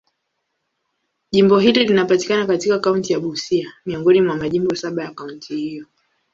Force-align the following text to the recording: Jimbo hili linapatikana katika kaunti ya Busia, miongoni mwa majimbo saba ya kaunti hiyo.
Jimbo 1.31 1.59
hili 1.59 1.85
linapatikana 1.85 2.47
katika 2.47 2.79
kaunti 2.79 3.13
ya 3.13 3.19
Busia, 3.19 3.73
miongoni 3.85 4.21
mwa 4.21 4.35
majimbo 4.37 4.75
saba 4.75 5.03
ya 5.03 5.11
kaunti 5.11 5.55
hiyo. 5.57 5.85